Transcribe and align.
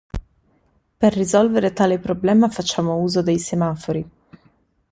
Per 0.97 1.13
risolvere 1.13 1.73
tale 1.73 1.99
problema 1.99 2.49
facciamo 2.49 2.97
uso 3.01 3.21
dei 3.21 3.37
semafori. 3.37 4.09